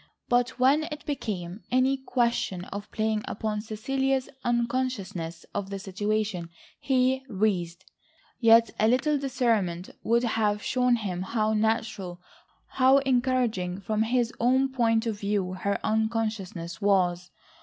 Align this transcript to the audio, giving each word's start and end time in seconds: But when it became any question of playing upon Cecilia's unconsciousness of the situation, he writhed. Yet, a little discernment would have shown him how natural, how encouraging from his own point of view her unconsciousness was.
But 0.29 0.57
when 0.59 0.85
it 0.85 1.05
became 1.05 1.61
any 1.69 1.95
question 1.95 2.65
of 2.65 2.89
playing 2.89 3.21
upon 3.27 3.61
Cecilia's 3.61 4.29
unconsciousness 4.43 5.45
of 5.53 5.69
the 5.69 5.77
situation, 5.77 6.49
he 6.79 7.21
writhed. 7.29 7.85
Yet, 8.39 8.71
a 8.79 8.87
little 8.87 9.19
discernment 9.19 9.91
would 10.01 10.23
have 10.23 10.63
shown 10.63 10.95
him 10.95 11.21
how 11.21 11.53
natural, 11.53 12.19
how 12.67 12.97
encouraging 12.97 13.79
from 13.79 14.01
his 14.01 14.33
own 14.39 14.69
point 14.69 15.05
of 15.05 15.19
view 15.19 15.53
her 15.53 15.79
unconsciousness 15.83 16.81
was. 16.81 17.29